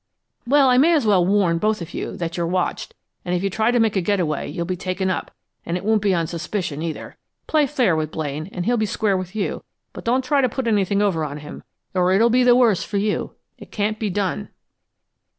[0.47, 3.51] "Well, I may as well warn both of you that you're watched, and if you
[3.51, 5.29] try to make a get away, you'll be taken up
[5.63, 7.17] and it won't be on suspicion, either.
[7.45, 10.65] Play fair with Blaine, and he'll be square with you, but don't try to put
[10.65, 11.61] anything over on him,
[11.93, 13.35] or it'll be the worse for you.
[13.59, 14.49] It can't be done."